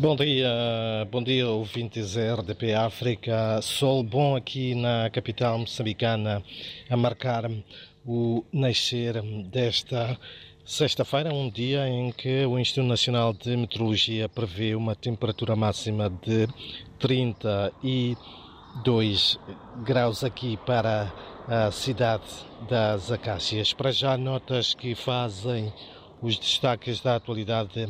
Bom 0.00 0.16
dia, 0.16 0.48
bom 1.10 1.22
dia 1.22 1.46
ouvintes 1.46 2.16
RDP 2.16 2.72
África. 2.72 3.60
Sol 3.60 4.02
bom 4.02 4.34
aqui 4.34 4.74
na 4.74 5.10
capital 5.10 5.58
moçambicana 5.58 6.42
a 6.88 6.96
marcar 6.96 7.50
o 8.06 8.42
nascer 8.50 9.20
desta 9.50 10.18
sexta-feira, 10.64 11.34
um 11.34 11.50
dia 11.50 11.86
em 11.86 12.10
que 12.12 12.46
o 12.46 12.58
Instituto 12.58 12.86
Nacional 12.86 13.34
de 13.34 13.54
Meteorologia 13.54 14.26
prevê 14.26 14.74
uma 14.74 14.94
temperatura 14.94 15.54
máxima 15.54 16.08
de 16.08 16.48
32 16.98 19.38
graus 19.84 20.24
aqui 20.24 20.56
para 20.64 21.12
a 21.46 21.70
cidade 21.70 22.24
das 22.70 23.12
Acácias. 23.12 23.74
Para 23.74 23.92
já, 23.92 24.16
notas 24.16 24.72
que 24.72 24.94
fazem 24.94 25.70
os 26.22 26.38
destaques 26.38 27.02
da 27.02 27.16
atualidade 27.16 27.86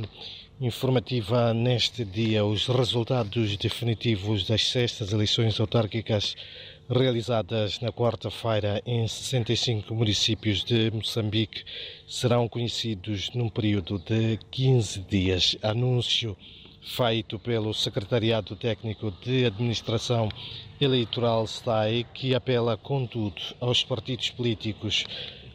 informativa 0.61 1.55
neste 1.55 2.05
dia, 2.05 2.45
os 2.45 2.67
resultados 2.67 3.57
definitivos 3.57 4.47
das 4.47 4.69
sextas 4.69 5.11
eleições 5.11 5.59
autárquicas 5.59 6.37
realizadas 6.87 7.81
na 7.81 7.91
quarta-feira 7.91 8.83
em 8.85 9.09
65 9.09 9.95
municípios 9.95 10.63
de 10.63 10.91
Moçambique 10.91 11.65
serão 12.07 12.47
conhecidos 12.47 13.31
num 13.31 13.49
período 13.49 13.99
de 14.01 14.39
15 14.51 15.01
dias. 15.09 15.57
Anúncio 15.63 16.37
feito 16.83 17.39
pelo 17.39 17.73
Secretariado 17.73 18.55
Técnico 18.55 19.11
de 19.25 19.47
Administração 19.47 20.29
Eleitoral 20.79 21.47
STAI, 21.47 22.05
que 22.13 22.35
apela, 22.35 22.77
contudo, 22.77 23.41
aos 23.61 23.83
partidos 23.83 24.29
políticos, 24.29 25.07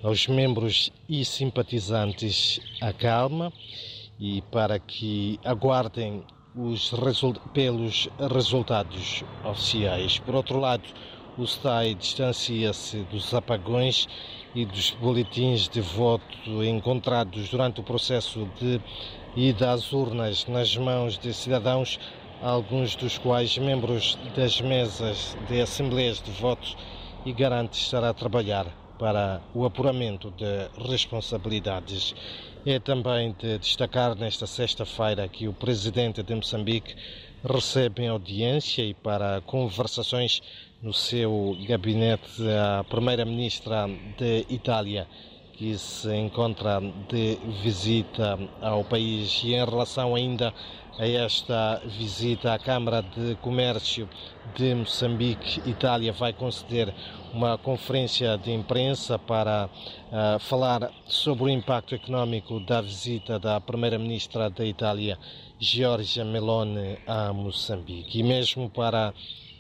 aos 0.02 0.26
membros 0.26 0.92
e 1.08 1.24
simpatizantes 1.24 2.60
à 2.82 2.92
calma 2.92 3.54
e 4.20 4.42
para 4.52 4.80
que 4.80 5.40
aguardem 5.44 6.24
os 6.56 6.92
result 6.92 7.40
pelos 7.54 8.08
resultados 8.34 9.24
oficiais. 9.44 10.20
Por 10.20 10.36
outro 10.36 10.60
lado, 10.60 10.84
o 11.38 11.46
STAI 11.46 11.96
distancia-se 11.96 13.00
dos 13.12 13.34
apagões 13.34 14.08
e 14.54 14.66
dos 14.66 14.92
boletins 14.92 15.68
de 15.68 15.82
voto 15.82 16.64
encontrados 16.64 17.50
durante 17.50 17.82
o 17.82 17.84
processo 17.84 18.48
de 18.60 18.80
ida 19.36 19.72
às 19.72 19.92
urnas 19.92 20.46
nas 20.48 20.78
mãos 20.78 21.18
de 21.18 21.34
cidadãos, 21.34 22.00
alguns 22.42 22.96
dos 22.96 23.18
quais 23.18 23.58
membros 23.58 24.18
das 24.34 24.62
mesas 24.62 25.36
de 25.50 25.60
assembleias 25.60 26.22
de 26.22 26.32
votos, 26.32 26.78
e 27.26 27.34
garante 27.34 27.78
estar 27.78 28.04
a 28.04 28.14
trabalhar 28.14 28.85
para 28.98 29.42
o 29.54 29.66
apuramento 29.66 30.32
de 30.32 30.70
responsabilidades. 30.90 32.14
É 32.66 32.80
também 32.80 33.36
de 33.40 33.60
destacar 33.60 34.16
nesta 34.16 34.48
sexta-feira 34.48 35.28
que 35.28 35.48
o 35.48 35.54
presidente 35.54 36.24
de 36.24 36.34
Moçambique 36.34 36.96
recebe 37.44 38.04
em 38.04 38.08
audiência 38.08 38.82
e 38.82 38.94
para 38.94 39.42
conversações 39.42 40.42
no 40.82 40.94
seu 40.94 41.56
gabinete 41.68 42.42
a 42.50 42.84
primeira-ministra 42.84 43.88
de 44.18 44.46
Itália, 44.50 45.08
que 45.58 45.78
se 45.78 46.14
encontra 46.16 46.82
de 47.10 47.38
visita 47.64 48.38
ao 48.62 48.84
país 48.84 49.42
e 49.44 49.54
em 49.54 49.66
relação 49.66 50.16
ainda 50.16 50.54
a 50.98 51.08
esta 51.08 51.82
visita 51.86 52.54
à 52.54 52.60
Câmara 52.60 53.02
de 53.02 53.36
Comércio 53.36 54.08
de 54.56 54.74
Moçambique, 54.74 55.62
Itália 55.70 56.14
vai 56.14 56.32
conceder 56.32 56.94
uma 57.34 57.58
conferência 57.58 58.38
de 58.38 58.52
imprensa 58.52 59.20
para 59.20 59.70
uh, 59.70 60.40
falar 60.40 60.90
sobre 61.06 61.44
o 61.44 61.50
impacto 61.50 61.96
econômico 61.96 62.62
da 62.62 62.80
visita 62.80 63.38
da 63.38 63.60
primeira-ministra 63.60 64.50
da 64.50 64.66
Itália, 64.66 65.20
Giorgia 65.60 66.24
Meloni, 66.24 66.98
a 67.06 67.34
Moçambique. 67.34 68.20
E 68.20 68.24
mesmo 68.24 68.70
para 68.70 69.14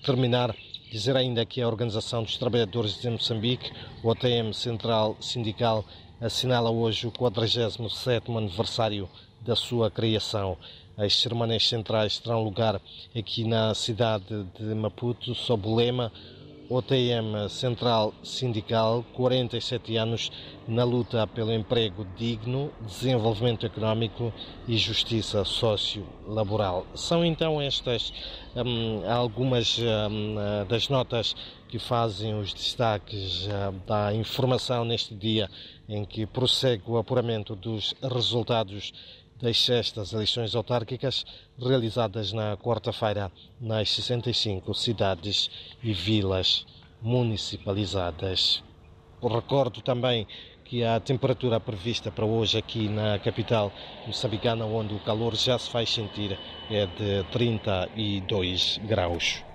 terminar, 0.05 0.55
dizer 0.91 1.15
ainda 1.17 1.45
que 1.45 1.61
a 1.61 1.67
Organização 1.67 2.23
dos 2.23 2.37
Trabalhadores 2.37 2.99
de 2.99 3.09
Moçambique, 3.09 3.71
o 4.03 4.09
OTM 4.09 4.53
Central 4.53 5.17
Sindical, 5.19 5.85
assinala 6.21 6.69
hoje 6.69 7.07
o 7.07 7.11
47º 7.11 8.37
aniversário 8.37 9.09
da 9.41 9.55
sua 9.55 9.91
criação. 9.91 10.57
As 10.97 11.13
cerimônias 11.19 11.67
centrais 11.67 12.19
terão 12.19 12.43
lugar 12.43 12.81
aqui 13.15 13.43
na 13.43 13.73
cidade 13.73 14.45
de 14.57 14.73
Maputo, 14.73 15.35
sob 15.35 15.67
o 15.67 15.75
lema 15.75 16.11
OTM 16.69 17.47
Central 17.49 18.13
Sindical, 18.23 19.05
47 19.13 19.97
anos 19.97 20.31
na 20.67 20.83
luta 20.83 21.27
pelo 21.27 21.53
emprego 21.53 22.05
digno, 22.17 22.71
desenvolvimento 22.81 23.65
económico 23.65 24.33
e 24.67 24.77
justiça 24.77 25.43
socio-laboral. 25.45 26.87
São 26.95 27.23
então 27.23 27.61
estas 27.61 28.11
hum, 28.55 29.03
algumas 29.07 29.77
hum, 29.77 30.35
das 30.67 30.89
notas 30.89 31.35
que 31.67 31.77
fazem 31.77 32.39
os 32.39 32.53
destaques 32.53 33.47
hum, 33.47 33.79
da 33.85 34.13
informação 34.13 34.83
neste 34.83 35.13
dia 35.13 35.49
em 35.87 36.03
que 36.03 36.25
prossegue 36.25 36.83
o 36.87 36.97
apuramento 36.97 37.55
dos 37.55 37.93
resultados 38.01 38.91
das 39.41 39.59
sextas 39.63 40.13
eleições 40.13 40.55
autárquicas 40.55 41.25
realizadas 41.59 42.31
na 42.31 42.55
quarta-feira 42.57 43.31
nas 43.59 43.89
65 43.89 44.73
cidades 44.73 45.49
e 45.83 45.93
vilas 45.93 46.65
municipalizadas. 47.01 48.63
Recordo 49.21 49.81
também 49.81 50.27
que 50.63 50.83
a 50.83 50.99
temperatura 50.99 51.59
prevista 51.59 52.11
para 52.11 52.25
hoje 52.25 52.57
aqui 52.57 52.89
na 52.89 53.19
capital 53.19 53.71
moçambicana, 54.07 54.65
onde 54.65 54.95
o 54.95 54.99
calor 54.99 55.35
já 55.35 55.57
se 55.59 55.69
faz 55.69 55.89
sentir, 55.93 56.37
é 56.69 56.87
de 56.87 57.23
32 57.31 58.79
graus. 58.83 59.43